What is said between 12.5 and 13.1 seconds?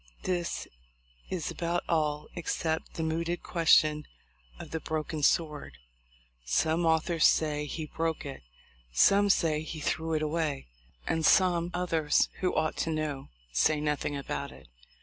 ought to